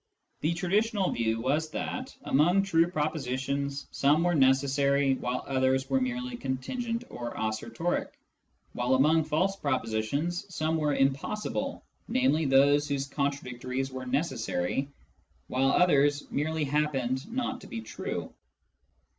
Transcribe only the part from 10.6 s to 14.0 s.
were impossible, namely, those whose contradictories